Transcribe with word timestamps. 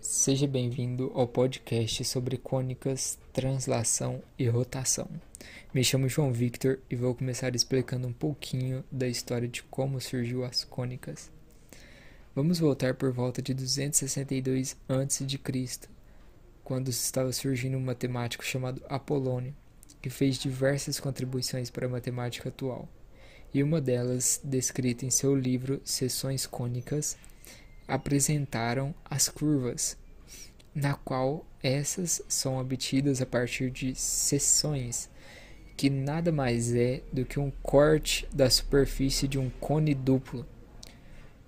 Seja 0.00 0.46
bem-vindo 0.46 1.12
ao 1.14 1.28
podcast 1.28 2.06
sobre 2.06 2.38
cônicas, 2.38 3.18
translação 3.34 4.22
e 4.38 4.48
rotação. 4.48 5.06
Me 5.74 5.84
chamo 5.84 6.08
João 6.08 6.32
Victor 6.32 6.78
e 6.88 6.96
vou 6.96 7.14
começar 7.14 7.54
explicando 7.54 8.08
um 8.08 8.12
pouquinho 8.12 8.82
da 8.90 9.06
história 9.06 9.46
de 9.46 9.62
como 9.64 10.00
surgiu 10.00 10.42
as 10.42 10.64
cônicas. 10.64 11.30
Vamos 12.34 12.58
voltar 12.58 12.94
por 12.94 13.12
volta 13.12 13.42
de 13.42 13.52
262 13.52 14.74
a.C., 14.88 15.88
quando 16.64 16.88
estava 16.88 17.30
surgindo 17.30 17.76
um 17.76 17.84
matemático 17.84 18.42
chamado 18.42 18.82
Apolônio, 18.88 19.54
que 20.00 20.08
fez 20.08 20.38
diversas 20.38 20.98
contribuições 20.98 21.68
para 21.68 21.84
a 21.84 21.90
matemática 21.90 22.48
atual, 22.48 22.88
e 23.52 23.62
uma 23.62 23.82
delas, 23.82 24.40
descrita 24.42 25.04
em 25.04 25.10
seu 25.10 25.36
livro 25.36 25.78
Seções 25.84 26.46
Cônicas, 26.46 27.18
apresentaram 27.90 28.94
as 29.04 29.28
curvas, 29.28 29.98
na 30.72 30.94
qual 30.94 31.44
essas 31.62 32.22
são 32.28 32.58
obtidas 32.58 33.20
a 33.20 33.26
partir 33.26 33.70
de 33.70 33.94
seções, 33.94 35.10
que 35.76 35.90
nada 35.90 36.30
mais 36.30 36.72
é 36.72 37.02
do 37.12 37.24
que 37.24 37.40
um 37.40 37.50
corte 37.62 38.28
da 38.32 38.48
superfície 38.48 39.26
de 39.26 39.38
um 39.38 39.50
cone 39.50 39.94
duplo. 39.94 40.46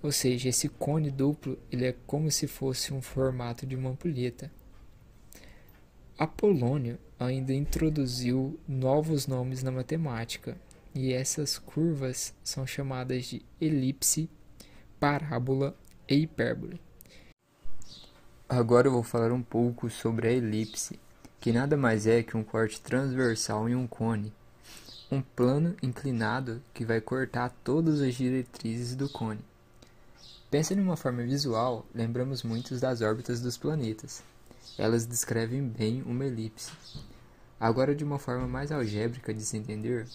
Ou 0.03 0.11
seja, 0.11 0.49
esse 0.49 0.69
cone 0.69 1.11
duplo 1.11 1.57
ele 1.71 1.87
é 1.87 1.95
como 2.07 2.31
se 2.31 2.49
fosse 2.49 2.93
um 2.93 3.01
formato 3.01 3.65
de 3.65 3.77
uma 3.77 3.91
ampulheta. 3.91 4.51
Apolônio 6.19 6.99
ainda 7.19 7.55
introduziu 7.55 8.59
novos 8.67 9.29
nomes 9.29 9.63
na 9.63 9.71
matemática, 9.71 10.57
e 10.95 11.13
essas 11.13 11.57
curvas 11.57 12.35
são 12.43 12.67
chamadas 12.67 13.27
de 13.27 13.43
elipse, 13.61 14.29
parábola 14.99 15.77
e 16.13 16.23
hipérbole. 16.23 16.81
Agora 18.49 18.87
eu 18.87 18.93
vou 18.93 19.03
falar 19.03 19.33
um 19.33 19.43
pouco 19.43 19.89
sobre 19.89 20.29
a 20.29 20.33
elipse, 20.33 21.01
que 21.41 21.53
nada 21.53 21.77
mais 21.77 22.07
é 22.07 22.23
que 22.23 22.37
um 22.37 22.45
corte 22.45 22.81
transversal 22.81 23.69
em 23.69 23.75
um 23.75 23.87
cone, 23.87 24.33
um 25.11 25.23
plano 25.23 25.75
inclinado 25.83 26.63
que 26.75 26.85
vai 26.85 27.01
cortar 27.01 27.51
todas 27.65 28.01
as 28.03 28.15
diretrizes 28.15 28.95
do 28.95 29.09
cone. 29.09 29.41
Pensa 30.51 30.75
uma 30.75 30.99
forma 30.99 31.23
visual, 31.23 31.87
lembramos 31.95 32.43
muitos 32.43 32.79
das 32.79 33.01
órbitas 33.01 33.41
dos 33.41 33.57
planetas. 33.57 34.23
Elas 34.77 35.07
descrevem 35.07 35.67
bem 35.67 36.03
uma 36.03 36.27
elipse. 36.27 36.73
Agora, 37.59 37.95
de 37.95 38.05
uma 38.05 38.19
forma 38.19 38.47
mais 38.47 38.71
algébrica 38.71 39.33
de 39.33 39.43
se 39.43 39.57
entender, 39.57 40.07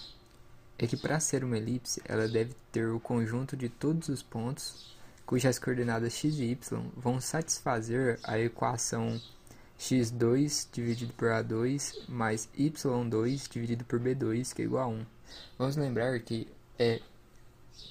é 0.78 0.86
que 0.86 0.96
para 0.96 1.20
ser 1.20 1.44
uma 1.44 1.58
elipse, 1.58 2.02
ela 2.06 2.28
deve 2.28 2.54
ter 2.72 2.88
o 2.88 3.00
conjunto 3.00 3.58
de 3.58 3.68
todos 3.68 4.10
os 4.10 4.22
pontos 4.22 4.97
cujas 5.28 5.60
coordenadas 5.60 6.14
x 6.14 6.40
e 6.40 6.46
y 6.46 6.90
vão 6.96 7.20
satisfazer 7.20 8.18
a 8.24 8.40
equação 8.40 9.22
x2 9.78 10.70
dividido 10.72 11.14
por 11.14 11.28
a2 11.28 12.08
mais 12.08 12.50
y2 12.58 13.52
dividido 13.52 13.84
por 13.84 14.00
b2, 14.00 14.56
que 14.56 14.62
é 14.62 14.66
igual 14.66 14.84
a 14.84 14.88
1. 14.88 15.06
Vamos 15.60 15.76
lembrar 15.76 16.18
que 16.22 16.48
é 16.80 17.02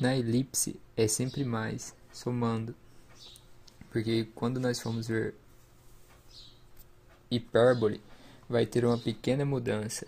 na 0.00 0.16
elipse 0.16 0.80
é 0.96 1.06
sempre 1.06 1.44
mais 1.44 1.94
somando. 2.10 2.74
Porque 3.90 4.26
quando 4.34 4.58
nós 4.58 4.80
formos 4.80 5.06
ver 5.06 5.34
hipérbole, 7.30 8.00
vai 8.48 8.64
ter 8.64 8.84
uma 8.84 8.98
pequena 8.98 9.44
mudança. 9.44 10.06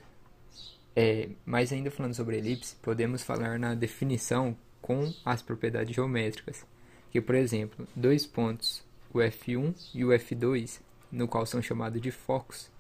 É, 0.97 1.29
mas 1.45 1.73
ainda 1.73 1.91
falando 1.91 2.15
sobre 2.15 2.39
elipse, 2.39 2.75
podemos 2.77 3.23
falar 3.23 3.59
na 3.59 3.75
definição 3.75 4.57
com 4.81 5.13
as 5.25 5.43
propriedades 5.43 5.95
geométricas 5.95 6.65
que, 7.11 7.21
por 7.21 7.35
exemplo, 7.35 7.87
dois 7.95 8.27
pontos, 8.27 8.83
o 9.13 9.19
F1 9.19 9.75
e 9.95 10.05
o 10.05 10.09
F2, 10.09 10.81
no 11.11 11.27
qual 11.27 11.47
são 11.47 11.63
chamados 11.63 12.01
de 12.01 12.11
focos, 12.11 12.71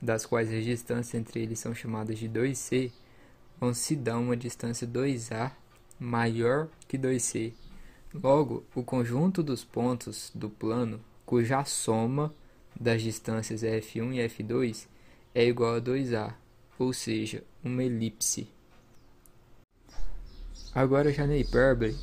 das 0.00 0.26
quais 0.26 0.52
as 0.52 0.64
distâncias 0.64 1.14
entre 1.14 1.42
eles 1.42 1.58
são 1.58 1.74
chamadas 1.74 2.18
de 2.18 2.28
2C, 2.28 2.92
vão 3.60 3.74
se 3.74 3.96
dar 3.96 4.18
uma 4.18 4.36
distância 4.36 4.86
2A 4.86 5.52
maior 5.98 6.68
que 6.86 6.98
2C. 6.98 7.52
Logo, 8.14 8.64
o 8.74 8.82
conjunto 8.82 9.42
dos 9.42 9.64
pontos 9.64 10.30
do 10.34 10.48
plano, 10.48 11.00
cuja 11.26 11.64
soma 11.64 12.32
das 12.78 13.02
distâncias 13.02 13.62
F1 13.62 14.14
e 14.14 14.28
F2 14.28 14.86
é 15.34 15.44
igual 15.44 15.76
a 15.76 15.80
2A, 15.80 16.34
ou 16.78 16.92
seja, 16.92 17.42
uma 17.62 17.82
elipse. 17.82 18.48
Agora 20.74 21.12
já 21.12 21.26
na 21.26 21.36
hipérbole, 21.36 21.96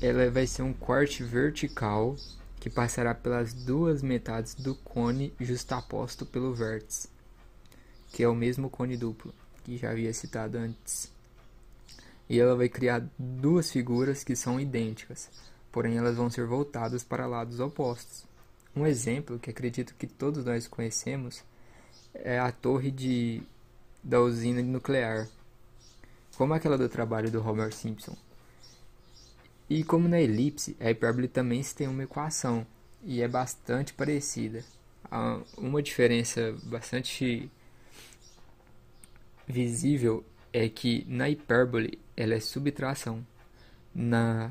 ela 0.00 0.30
vai 0.30 0.46
ser 0.46 0.62
um 0.62 0.72
corte 0.72 1.22
vertical 1.22 2.16
que 2.60 2.70
passará 2.70 3.14
pelas 3.14 3.52
duas 3.52 4.02
metades 4.02 4.54
do 4.54 4.74
cone 4.74 5.34
justaposto 5.38 6.24
pelo 6.24 6.54
vértice, 6.54 7.08
que 8.12 8.22
é 8.22 8.28
o 8.28 8.34
mesmo 8.34 8.70
cone 8.70 8.96
duplo 8.96 9.34
que 9.64 9.76
já 9.76 9.90
havia 9.90 10.12
citado 10.12 10.58
antes. 10.58 11.10
E 12.28 12.38
ela 12.38 12.54
vai 12.54 12.68
criar 12.68 13.06
duas 13.18 13.70
figuras 13.70 14.22
que 14.22 14.36
são 14.36 14.60
idênticas, 14.60 15.30
porém 15.72 15.96
elas 15.96 16.16
vão 16.16 16.30
ser 16.30 16.46
voltadas 16.46 17.02
para 17.02 17.26
lados 17.26 17.60
opostos. 17.60 18.24
Um 18.76 18.86
exemplo 18.86 19.38
que 19.38 19.50
acredito 19.50 19.94
que 19.94 20.06
todos 20.06 20.44
nós 20.44 20.66
conhecemos 20.66 21.42
é 22.14 22.38
a 22.38 22.50
torre 22.52 22.90
de, 22.90 23.42
da 24.02 24.20
usina 24.20 24.62
nuclear, 24.62 25.28
como 26.36 26.54
aquela 26.54 26.78
do 26.78 26.88
trabalho 26.88 27.30
do 27.30 27.46
Homer 27.46 27.72
Simpson. 27.72 28.16
E 29.68 29.82
como 29.82 30.08
na 30.08 30.20
elipse, 30.20 30.76
a 30.78 30.90
hipérbole 30.90 31.28
também 31.28 31.62
tem 31.62 31.88
uma 31.88 32.04
equação 32.04 32.66
e 33.02 33.22
é 33.22 33.28
bastante 33.28 33.94
parecida. 33.94 34.64
Há 35.10 35.40
uma 35.56 35.82
diferença 35.82 36.54
bastante 36.64 37.50
visível 39.46 40.24
é 40.52 40.68
que 40.68 41.04
na 41.08 41.28
hipérbole 41.28 41.98
ela 42.16 42.34
é 42.34 42.40
subtração, 42.40 43.26
na 43.94 44.50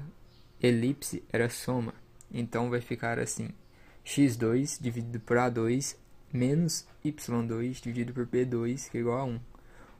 elipse 0.61 1.23
era 1.31 1.49
soma. 1.49 1.93
Então 2.31 2.69
vai 2.69 2.81
ficar 2.81 3.19
assim: 3.19 3.49
x2 4.05 4.81
dividido 4.81 5.19
por 5.19 5.37
a2 5.37 5.95
menos 6.31 6.85
y2 7.05 7.81
dividido 7.81 8.13
por 8.13 8.25
b2 8.25 8.89
que 8.89 8.97
é 8.97 9.01
igual 9.01 9.19
a 9.19 9.25
1. 9.25 9.39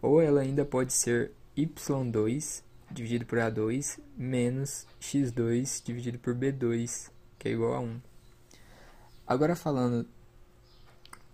Ou 0.02 0.22
ela 0.22 0.42
ainda 0.42 0.66
pode 0.66 0.92
ser 0.92 1.32
y2 1.56 2.64
dividido 2.94 3.26
por 3.26 3.40
A2 3.40 4.00
menos 4.16 4.86
x2 5.02 5.82
dividido 5.84 6.20
por 6.20 6.36
B2, 6.36 7.10
que 7.40 7.50
é 7.50 7.52
igual 7.52 7.74
a 7.74 7.80
1. 7.80 8.02
Agora 9.26 9.56
falando 9.56 10.08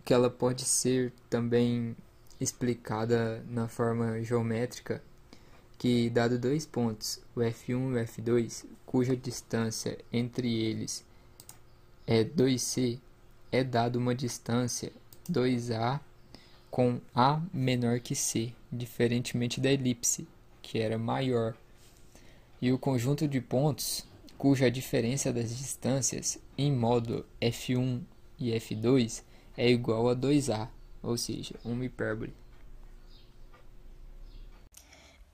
que 0.05 0.13
ela 0.13 0.29
pode 0.29 0.63
ser 0.63 1.11
também 1.29 1.95
explicada 2.39 3.43
na 3.49 3.67
forma 3.67 4.23
geométrica, 4.23 5.03
que 5.77 6.09
dado 6.09 6.39
dois 6.39 6.65
pontos, 6.65 7.21
o 7.35 7.41
F1 7.41 7.69
e 7.69 7.73
o 7.73 8.05
F2, 8.05 8.65
cuja 8.85 9.15
distância 9.15 9.97
entre 10.11 10.51
eles 10.51 11.05
é 12.07 12.23
2c, 12.23 12.99
é 13.51 13.63
dado 13.63 13.97
uma 13.97 14.15
distância 14.15 14.91
2a 15.29 15.99
com 16.71 16.99
a 17.13 17.41
menor 17.53 17.99
que 17.99 18.15
c, 18.15 18.51
diferentemente 18.71 19.61
da 19.61 19.71
elipse, 19.71 20.27
que 20.69 20.77
era 20.77 20.99
maior, 20.99 21.55
e 22.61 22.71
o 22.71 22.77
conjunto 22.77 23.27
de 23.27 23.41
pontos 23.41 24.05
cuja 24.37 24.69
diferença 24.69 25.33
das 25.33 25.57
distâncias 25.57 26.37
em 26.55 26.71
modo 26.71 27.25
f1 27.41 28.01
e 28.37 28.51
f2 28.51 29.23
é 29.57 29.67
igual 29.67 30.07
a 30.09 30.15
2a, 30.15 30.69
ou 31.01 31.17
seja, 31.17 31.55
uma 31.65 31.83
hipérbole. 31.83 32.35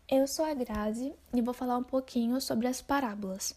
Eu 0.10 0.26
sou 0.26 0.46
a 0.46 0.54
Grazi 0.54 1.14
e 1.34 1.42
vou 1.42 1.54
falar 1.54 1.78
um 1.78 1.84
pouquinho 1.84 2.40
sobre 2.40 2.68
as 2.68 2.82
parábolas. 2.82 3.54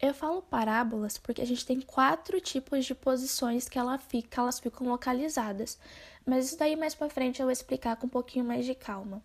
Eu 0.00 0.12
falo 0.12 0.42
parábolas 0.42 1.18
porque 1.18 1.40
a 1.40 1.46
gente 1.46 1.64
tem 1.64 1.80
quatro 1.80 2.40
tipos 2.40 2.84
de 2.84 2.96
posições 2.96 3.68
que 3.68 3.78
ela 3.78 3.96
fica, 3.96 4.40
elas 4.40 4.58
ficam 4.58 4.88
localizadas. 4.88 5.78
Mas 6.26 6.46
isso 6.46 6.58
daí 6.58 6.74
mais 6.74 6.96
para 6.96 7.08
frente 7.08 7.38
eu 7.38 7.46
vou 7.46 7.52
explicar 7.52 7.94
com 7.94 8.08
um 8.08 8.10
pouquinho 8.10 8.44
mais 8.44 8.66
de 8.66 8.74
calma. 8.74 9.22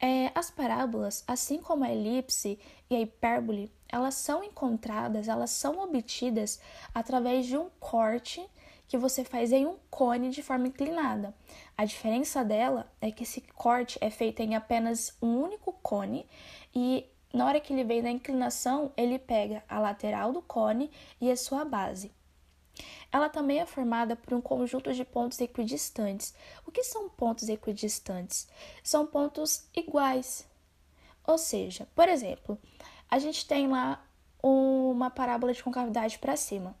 É, 0.00 0.30
as 0.34 0.50
parábolas, 0.50 1.24
assim 1.26 1.58
como 1.58 1.84
a 1.84 1.92
elipse 1.92 2.58
e 2.90 2.96
a 2.96 3.00
hipérbole, 3.00 3.72
elas 3.88 4.14
são 4.14 4.42
encontradas, 4.42 5.28
elas 5.28 5.50
são 5.50 5.78
obtidas 5.82 6.60
através 6.92 7.46
de 7.46 7.56
um 7.56 7.70
corte 7.78 8.44
que 8.86 8.98
você 8.98 9.24
faz 9.24 9.52
em 9.52 9.66
um 9.66 9.76
cone 9.90 10.30
de 10.30 10.42
forma 10.42 10.68
inclinada. 10.68 11.34
A 11.76 11.84
diferença 11.84 12.44
dela 12.44 12.90
é 13.00 13.10
que 13.10 13.22
esse 13.22 13.40
corte 13.40 13.98
é 14.00 14.10
feito 14.10 14.40
em 14.40 14.54
apenas 14.54 15.16
um 15.22 15.42
único 15.42 15.72
cone 15.72 16.26
e 16.74 17.06
na 17.32 17.46
hora 17.46 17.58
que 17.58 17.72
ele 17.72 17.82
vem 17.82 18.00
na 18.00 18.10
inclinação, 18.10 18.92
ele 18.96 19.18
pega 19.18 19.64
a 19.68 19.80
lateral 19.80 20.32
do 20.32 20.40
cone 20.40 20.90
e 21.20 21.30
a 21.30 21.36
sua 21.36 21.64
base. 21.64 22.12
Ela 23.12 23.28
também 23.28 23.60
é 23.60 23.66
formada 23.66 24.16
por 24.16 24.34
um 24.34 24.40
conjunto 24.40 24.92
de 24.92 25.04
pontos 25.04 25.40
equidistantes. 25.40 26.34
O 26.66 26.72
que 26.72 26.82
são 26.82 27.08
pontos 27.08 27.48
equidistantes? 27.48 28.48
São 28.82 29.06
pontos 29.06 29.68
iguais. 29.74 30.46
Ou 31.26 31.38
seja, 31.38 31.86
por 31.94 32.08
exemplo, 32.08 32.58
a 33.10 33.18
gente 33.18 33.46
tem 33.46 33.68
lá 33.68 34.04
uma 34.42 35.10
parábola 35.10 35.52
de 35.52 35.62
concavidade 35.62 36.18
para 36.18 36.36
cima. 36.36 36.74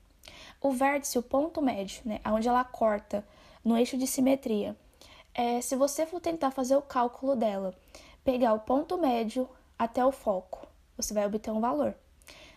o 0.60 0.72
vértice, 0.72 1.18
o 1.18 1.22
ponto 1.22 1.60
médio, 1.60 2.02
né, 2.04 2.20
onde 2.26 2.48
ela 2.48 2.64
corta 2.64 3.24
no 3.62 3.76
eixo 3.76 3.98
de 3.98 4.06
simetria, 4.06 4.76
é, 5.34 5.60
se 5.60 5.76
você 5.76 6.06
for 6.06 6.20
tentar 6.20 6.50
fazer 6.50 6.76
o 6.76 6.82
cálculo 6.82 7.36
dela, 7.36 7.74
pegar 8.24 8.54
o 8.54 8.60
ponto 8.60 8.96
médio 8.96 9.48
até 9.78 10.04
o 10.04 10.12
foco, 10.12 10.66
você 10.96 11.12
vai 11.12 11.26
obter 11.26 11.50
um 11.50 11.60
valor. 11.60 11.94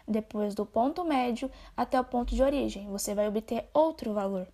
Depois 0.07 0.56
do 0.56 0.65
ponto 0.65 1.04
médio 1.04 1.51
até 1.75 2.00
o 2.00 2.04
ponto 2.04 2.33
de 2.33 2.42
origem, 2.42 2.88
você 2.88 3.13
vai 3.13 3.27
obter 3.27 3.68
outro 3.74 4.13
valor. 4.13 4.48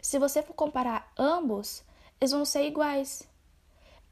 Se 0.00 0.18
você 0.18 0.42
for 0.42 0.52
comparar 0.52 1.10
ambos, 1.16 1.82
eles 2.20 2.32
vão 2.32 2.44
ser 2.44 2.66
iguais. 2.66 3.26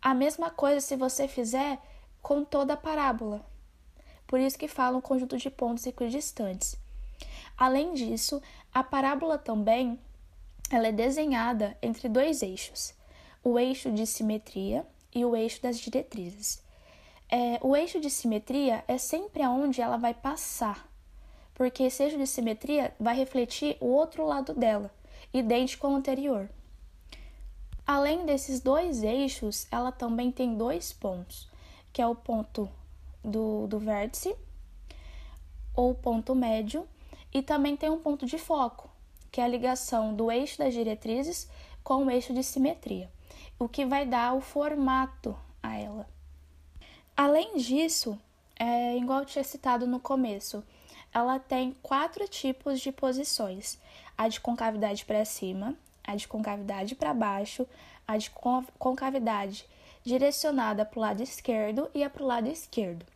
A 0.01 0.15
mesma 0.15 0.51
coisa 0.51 0.81
se 0.81 0.97
você 0.97 1.29
fizer 1.29 1.79
com 2.23 2.43
toda 2.45 2.73
a 2.73 2.77
parábola. 2.77 3.45
Por 4.27 4.41
isso 4.41 4.59
que 4.59 4.67
falam 4.67 5.01
conjunto 5.01 5.37
de 5.37 5.51
pontos 5.51 5.85
equidistantes. 5.85 6.77
Além 7.57 7.93
disso, 7.93 8.41
a 8.73 8.83
parábola 8.83 9.37
também 9.37 10.01
ela 10.71 10.89
é 10.89 10.93
desenhada 10.93 11.77
entre 11.83 12.09
dois 12.09 12.41
eixos, 12.41 12.95
o 13.45 13.59
eixo 13.59 13.91
de 13.93 14.07
simetria 14.07 14.87
e 15.15 15.23
o 15.23 15.37
eixo 15.37 15.61
das 15.61 15.79
diretrizes. 15.79 16.63
É, 17.35 17.59
o 17.63 17.75
eixo 17.75 17.99
de 17.99 18.11
simetria 18.11 18.85
é 18.87 18.99
sempre 18.99 19.43
aonde 19.43 19.81
ela 19.81 19.97
vai 19.97 20.13
passar, 20.13 20.87
porque 21.55 21.85
esse 21.85 22.03
eixo 22.03 22.19
de 22.19 22.27
simetria 22.27 22.95
vai 23.01 23.17
refletir 23.17 23.79
o 23.81 23.87
outro 23.87 24.27
lado 24.27 24.53
dela, 24.53 24.91
idêntico 25.33 25.87
ao 25.87 25.95
anterior. 25.95 26.51
Além 27.87 28.27
desses 28.27 28.61
dois 28.61 29.03
eixos, 29.03 29.67
ela 29.71 29.91
também 29.91 30.31
tem 30.31 30.59
dois 30.59 30.93
pontos, 30.93 31.49
que 31.91 32.03
é 32.03 32.07
o 32.07 32.15
ponto 32.15 32.69
do, 33.25 33.67
do 33.67 33.79
vértice, 33.79 34.37
ou 35.75 35.95
ponto 35.95 36.35
médio, 36.35 36.87
e 37.33 37.41
também 37.41 37.79
tem 37.79 37.89
um 37.89 37.99
ponto 37.99 38.27
de 38.27 38.37
foco, 38.37 38.91
que 39.31 39.41
é 39.41 39.45
a 39.45 39.49
ligação 39.49 40.15
do 40.15 40.31
eixo 40.31 40.59
das 40.59 40.75
diretrizes 40.75 41.49
com 41.83 42.05
o 42.05 42.11
eixo 42.11 42.35
de 42.35 42.43
simetria, 42.43 43.11
o 43.59 43.71
que 43.71 43.87
vai 43.87 44.05
dar 44.05 44.35
o 44.35 44.43
formato 44.43 45.35
a 45.63 45.79
ela. 45.79 46.07
Além 47.25 47.57
disso, 47.57 48.19
é, 48.59 48.97
igual 48.97 49.25
tinha 49.25 49.45
citado 49.45 49.87
no 49.87 50.01
começo, 50.01 50.61
ela 51.15 51.39
tem 51.39 51.73
quatro 51.81 52.27
tipos 52.27 52.81
de 52.81 52.91
posições: 52.91 53.79
a 54.19 54.27
de 54.27 54.41
concavidade 54.41 55.05
para 55.05 55.25
cima, 55.25 55.77
a 56.03 56.17
de 56.17 56.27
concavidade 56.27 56.97
para 56.97 57.15
baixo, 57.15 57.65
a 58.09 58.17
de 58.17 58.29
concavidade 58.77 59.65
direcionada 60.03 60.85
para 60.85 60.99
o 60.99 61.01
lado 61.01 61.23
esquerdo 61.23 61.89
e 61.95 62.03
a 62.03 62.11
para 62.11 62.25
o 62.25 62.27
lado 62.27 62.49
esquerdo. 62.49 63.07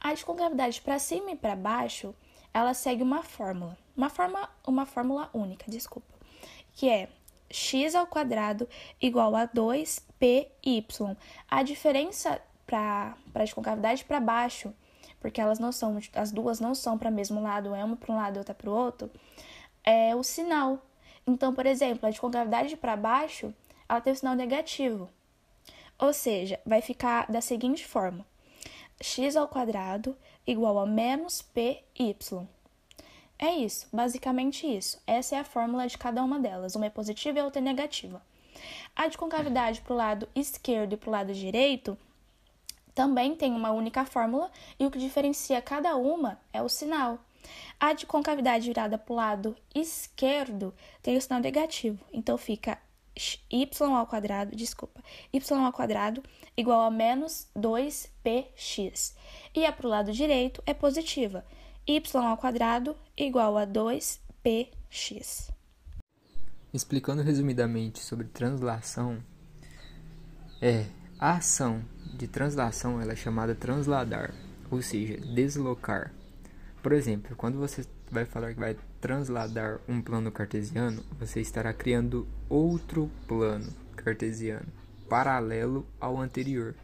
A 0.00 0.14
de 0.14 0.24
concavidade 0.24 0.80
para 0.80 0.98
cima 0.98 1.32
e 1.32 1.36
para 1.36 1.54
baixo, 1.54 2.14
ela 2.54 2.72
segue 2.72 3.02
uma 3.02 3.22
fórmula, 3.22 3.76
uma, 3.94 4.08
forma, 4.08 4.48
uma 4.66 4.86
fórmula 4.86 5.28
única, 5.34 5.70
desculpa, 5.70 6.14
que 6.72 6.88
é 6.88 7.10
x 7.50 7.94
ao 7.94 8.06
quadrado 8.06 8.66
igual 8.98 9.36
a 9.36 9.46
2py. 9.46 11.16
A 11.50 11.62
diferença 11.62 12.40
para 12.66 13.16
a 13.34 13.44
de 13.44 13.54
concavidade 13.54 14.04
para 14.04 14.20
baixo, 14.20 14.72
porque 15.20 15.40
elas 15.40 15.58
não 15.58 15.72
são, 15.72 15.98
as 16.14 16.32
duas 16.32 16.60
não 16.60 16.74
são 16.74 16.98
para 16.98 17.10
o 17.10 17.12
mesmo 17.12 17.40
lado, 17.42 17.74
é 17.74 17.84
uma 17.84 17.96
para 17.96 18.12
um 18.12 18.16
lado 18.16 18.36
e 18.36 18.38
outra 18.38 18.54
para 18.54 18.70
o 18.70 18.74
outro, 18.74 19.10
é 19.84 20.14
o 20.14 20.22
sinal. 20.22 20.78
Então, 21.26 21.54
por 21.54 21.66
exemplo, 21.66 22.06
a 22.06 22.10
de 22.10 22.20
concavidade 22.20 22.76
para 22.76 22.96
baixo, 22.96 23.54
ela 23.88 24.00
tem 24.00 24.12
o 24.12 24.16
sinal 24.16 24.34
negativo. 24.34 25.08
Ou 25.98 26.12
seja, 26.12 26.58
vai 26.66 26.82
ficar 26.82 27.30
da 27.30 27.40
seguinte 27.40 27.86
forma: 27.86 28.26
x 29.00 29.36
ao 29.36 29.46
quadrado 29.46 30.16
igual 30.46 30.78
a 30.78 30.86
menos 30.86 31.42
py. 31.42 31.84
É 33.38 33.50
isso, 33.50 33.88
basicamente 33.92 34.66
isso. 34.66 35.00
Essa 35.06 35.36
é 35.36 35.38
a 35.40 35.44
fórmula 35.44 35.86
de 35.86 35.98
cada 35.98 36.22
uma 36.22 36.38
delas. 36.38 36.74
Uma 36.74 36.86
é 36.86 36.90
positiva 36.90 37.38
e 37.38 37.40
a 37.40 37.44
outra 37.44 37.60
é 37.60 37.64
negativa. 37.64 38.22
A 38.94 39.08
de 39.08 39.18
concavidade 39.18 39.80
para 39.80 39.92
o 39.92 39.96
lado 39.96 40.28
esquerdo 40.34 40.92
e 40.92 40.96
para 40.96 41.08
o 41.08 41.12
lado 41.12 41.34
direito 41.34 41.98
também 42.94 43.34
tem 43.34 43.52
uma 43.52 43.70
única 43.70 44.04
fórmula 44.04 44.50
e 44.78 44.86
o 44.86 44.90
que 44.90 44.98
diferencia 44.98 45.60
cada 45.62 45.96
uma 45.96 46.38
é 46.52 46.62
o 46.62 46.68
sinal. 46.68 47.18
A 47.80 47.92
de 47.92 48.06
concavidade 48.06 48.66
virada 48.66 48.96
para 48.96 49.12
o 49.12 49.16
lado 49.16 49.56
esquerdo 49.74 50.72
tem 51.02 51.16
o 51.16 51.20
sinal 51.20 51.40
negativo, 51.40 52.04
então 52.12 52.38
fica 52.38 52.78
y 53.50 53.68
ao 53.80 54.06
quadrado, 54.06 54.56
desculpa, 54.56 55.02
y 55.32 55.40
ao 55.52 55.72
quadrado 55.72 56.22
igual 56.56 56.82
a 56.82 56.90
menos 56.90 57.48
2px. 57.56 59.14
E 59.54 59.66
a 59.66 59.72
para 59.72 59.86
o 59.86 59.90
lado 59.90 60.12
direito 60.12 60.62
é 60.66 60.72
positiva, 60.74 61.44
y 61.86 62.02
ao 62.14 62.36
quadrado 62.36 62.96
igual 63.16 63.58
a 63.58 63.66
2px. 63.66 65.50
Explicando 66.72 67.22
resumidamente 67.22 67.98
sobre 67.98 68.28
translação, 68.28 69.22
é 70.60 70.86
a 71.18 71.36
ação 71.36 71.84
de 72.12 72.28
translação 72.28 73.00
ela 73.00 73.12
é 73.12 73.16
chamada 73.16 73.54
transladar, 73.54 74.32
ou 74.70 74.82
seja, 74.82 75.16
deslocar. 75.34 76.12
Por 76.82 76.92
exemplo, 76.92 77.34
quando 77.36 77.58
você 77.58 77.84
vai 78.10 78.24
falar 78.24 78.52
que 78.52 78.60
vai 78.60 78.76
transladar 79.00 79.80
um 79.88 80.00
plano 80.02 80.30
cartesiano, 80.30 81.02
você 81.18 81.40
estará 81.40 81.72
criando 81.72 82.26
outro 82.48 83.10
plano 83.26 83.72
cartesiano 83.96 84.66
paralelo 85.08 85.86
ao 86.00 86.18
anterior. 86.18 86.74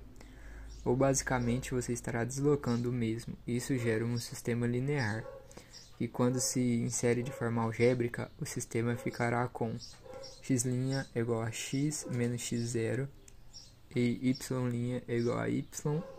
Ou 0.84 0.94
basicamente 0.94 1.72
você 1.72 1.94
estará 1.94 2.24
deslocando 2.24 2.90
o 2.90 2.92
mesmo. 2.92 3.34
Isso 3.46 3.76
gera 3.78 4.04
um 4.04 4.18
sistema 4.18 4.66
linear. 4.66 5.24
E 5.98 6.06
quando 6.06 6.38
se 6.38 6.60
insere 6.60 7.22
de 7.22 7.32
forma 7.32 7.62
algébrica, 7.62 8.30
o 8.38 8.44
sistema 8.44 8.94
ficará 8.96 9.48
com 9.48 9.74
x' 10.42 10.64
igual 11.14 11.42
a 11.42 11.50
x 11.50 12.06
menos 12.10 12.42
x0 12.42 13.08
e 13.94 14.18
y' 14.20 15.02
é 15.08 15.16
igual 15.16 15.38
a 15.38 15.48
y 15.48 15.64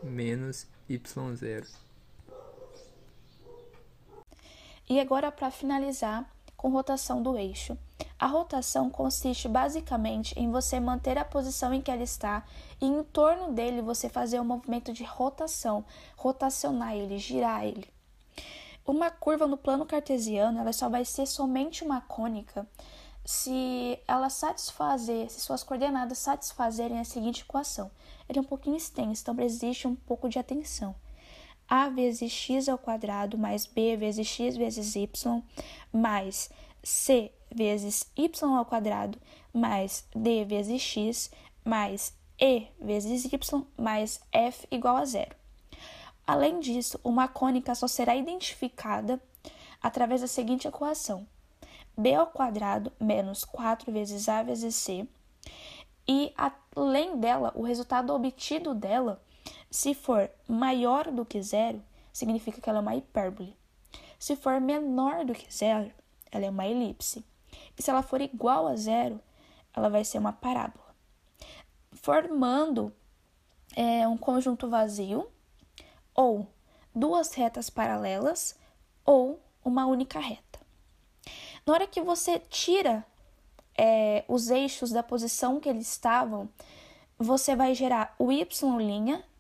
menos 0.04 0.68
y0. 0.89 1.68
E 4.89 5.00
agora, 5.00 5.31
para 5.31 5.51
finalizar, 5.51 6.25
com 6.60 6.69
rotação 6.69 7.24
do 7.24 7.38
eixo. 7.38 7.77
A 8.19 8.27
rotação 8.27 8.89
consiste 8.89 9.48
basicamente 9.48 10.38
em 10.38 10.51
você 10.51 10.77
manter 10.77 11.18
a 11.18 11.24
posição 11.24 11.74
em 11.74 11.81
que 11.81 11.89
ela 11.89 12.04
está 12.04 12.44
e 12.81 12.86
em 12.86 13.01
torno 13.01 13.54
dele 13.54 13.81
você 13.81 14.10
fazer 14.10 14.42
um 14.42 14.45
movimento 14.45 14.92
de 14.92 15.06
rotação, 15.06 15.86
rotacionar 16.18 16.95
ele, 16.95 17.18
girar 17.18 17.63
ele. 17.63 17.88
Uma 18.86 19.10
curva 19.10 19.48
no 19.48 19.56
plano 19.56 19.86
cartesiano 19.86 20.60
ela 20.60 20.74
só 20.74 20.89
vai 20.89 21.06
ser 21.06 21.27
somente 21.27 21.81
uma 21.81 22.01
cônica 22.01 22.68
se 23.25 24.00
ela 24.07 24.30
satisfazer, 24.30 25.29
se 25.29 25.41
suas 25.41 25.63
coordenadas 25.63 26.17
satisfazerem 26.17 27.00
a 27.00 27.03
seguinte 27.03 27.41
equação. 27.41 27.91
Ele 28.27 28.39
é 28.39 28.41
um 28.41 28.46
pouquinho 28.46 28.77
extenso, 28.77 29.22
então 29.22 29.39
existe 29.43 29.88
um 29.88 29.96
pouco 29.96 30.29
de 30.29 30.39
atenção 30.39 30.96
a 31.70 31.88
vezes 31.88 32.32
x 32.32 32.67
ao 32.67 32.79
quadrado 32.79 33.38
mais 33.38 33.67
b 33.67 33.96
vezes 33.96 34.27
x 34.27 34.58
vezes 34.58 34.96
y 34.96 35.43
mais 35.93 36.50
c 36.84 37.32
vezes 37.51 38.12
y 38.15 38.58
ao 38.58 38.65
quadrado 38.65 39.20
mais 39.53 40.03
d 40.15 40.43
vezes 40.46 40.82
x 40.82 41.29
mais 41.63 42.13
e 42.39 42.67
vezes 42.82 43.25
y 43.25 43.65
mais 43.77 44.20
f 44.32 44.67
igual 44.72 44.98
a 44.98 45.05
zero. 45.05 45.36
Além 46.25 46.60
disso, 46.60 47.00
uma 47.03 47.27
cônica 47.27 47.75
só 47.75 47.88
será 47.88 48.15
identificada 48.15 49.22
através 49.82 50.22
da 50.22 50.27
seguinte 50.27 50.67
equação: 50.67 51.27
b 52.00 52.15
ao 52.15 52.27
quadrado 52.27 52.91
menos 53.00 53.44
4 53.44 53.91
vezes 53.91 54.29
a 54.29 54.41
vezes 54.41 54.75
c, 54.75 55.08
e 56.08 56.34
além 56.75 57.20
dela, 57.20 57.51
o 57.53 57.62
resultado 57.62 58.13
obtido 58.13 58.74
dela 58.74 59.22
se 59.70 59.94
for 59.94 60.29
maior 60.48 61.12
do 61.12 61.25
que 61.25 61.41
zero, 61.41 61.84
significa 62.12 62.60
que 62.60 62.70
ela 62.70 62.79
é 62.79 62.82
uma 62.82 62.96
hipérbole. 62.96 63.56
Se 64.18 64.36
for 64.36 64.60
menor 64.60 65.24
do 65.24 65.34
que 65.34 65.53
zero, 65.53 65.91
ela 66.32 66.46
é 66.46 66.50
uma 66.50 66.65
elipse. 66.65 67.24
E 67.77 67.84
se 67.84 67.89
ela 67.89 68.01
for 68.01 68.22
igual 68.22 68.68
a 68.68 68.75
zero, 68.75 69.20
ela 69.74 69.89
vai 69.89 70.03
ser 70.03 70.18
uma 70.18 70.34
parábola. 70.34 70.96
Formando 71.91 72.91
é, 73.75 74.08
um 74.08 74.18
conjunto 74.18 74.68
vazio, 74.68 75.29
ou 76.15 76.48
duas 76.94 77.34
retas 77.34 77.70
paralelas, 77.70 78.58
ou 79.06 79.39
uma 79.63 79.86
única 79.86 80.20
reta. 80.20 80.59
Na 81.69 81.75
hora 81.75 81.85
que 81.85 82.01
você 82.01 82.39
tira 82.39 83.05
é, 83.77 84.25
os 84.27 84.49
eixos 84.49 84.89
da 84.89 85.03
posição 85.03 85.59
que 85.59 85.69
eles 85.69 85.88
estavam, 85.88 86.49
você 87.15 87.55
vai 87.55 87.75
gerar 87.75 88.15
o 88.17 88.31
y' 88.31 88.43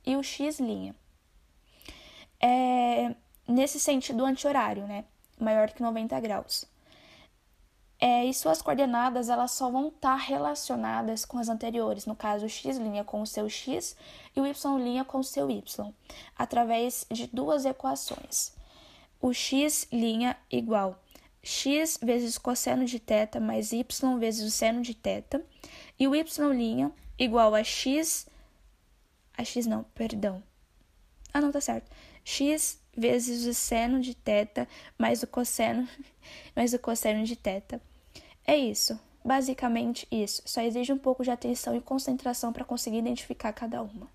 e 0.05 0.15
o 0.15 0.21
x'. 0.21 0.59
É, 2.39 3.15
nesse 3.47 3.79
sentido 3.79 4.23
anti-horário, 4.23 4.85
né? 4.85 5.05
Maior 5.39 5.71
que 5.71 5.81
90 5.81 6.19
graus. 6.19 6.65
É, 7.99 8.23
e 8.23 8.31
suas 8.31 8.61
coordenadas 8.61 9.27
elas 9.27 9.49
só 9.49 9.67
vão 9.71 9.87
estar 9.87 10.15
tá 10.15 10.23
relacionadas 10.23 11.25
com 11.25 11.39
as 11.39 11.49
anteriores, 11.49 12.05
no 12.05 12.15
caso 12.15 12.45
o 12.45 12.49
x' 12.49 12.77
com 13.07 13.23
o 13.23 13.25
seu 13.25 13.49
x 13.49 13.97
e 14.35 14.39
o 14.39 14.45
y' 14.45 15.03
com 15.03 15.17
o 15.17 15.23
seu 15.23 15.49
y, 15.49 15.63
através 16.37 17.07
de 17.09 17.25
duas 17.25 17.65
equações. 17.65 18.53
O 19.19 19.33
x' 19.33 19.87
igual 20.51 20.95
x 21.48 21.98
vezes 22.02 22.38
cosseno 22.38 22.84
de 22.84 22.98
θ 22.98 23.40
mais 23.40 23.72
y 23.72 24.18
vezes 24.18 24.46
o 24.46 24.50
seno 24.50 24.82
de 24.82 24.94
θ, 24.94 25.40
e 25.98 26.08
o 26.08 26.14
y' 26.14 26.92
igual 27.18 27.54
a 27.54 27.62
x. 27.62 28.26
A 29.36 29.44
x 29.44 29.66
não, 29.66 29.84
perdão. 29.94 30.42
Ah, 31.32 31.40
não, 31.40 31.52
tá 31.52 31.60
certo. 31.60 31.90
x 32.24 32.80
vezes 32.96 33.44
o 33.44 33.52
seno 33.52 34.00
de 34.00 34.14
θ 34.14 34.66
mais 34.96 35.22
o 35.22 35.26
cosseno, 35.26 35.88
mais 36.56 36.72
o 36.72 36.78
cosseno 36.78 37.24
de 37.24 37.36
θ. 37.36 37.80
É 38.46 38.56
isso. 38.56 38.98
Basicamente 39.24 40.06
isso. 40.10 40.42
Só 40.44 40.60
exige 40.60 40.92
um 40.92 40.98
pouco 40.98 41.24
de 41.24 41.30
atenção 41.30 41.74
e 41.74 41.80
concentração 41.80 42.52
para 42.52 42.64
conseguir 42.64 42.98
identificar 42.98 43.52
cada 43.52 43.82
uma. 43.82 44.06